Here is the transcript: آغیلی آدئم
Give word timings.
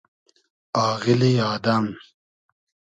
آغیلی 0.87 1.33
آدئم 1.51 1.85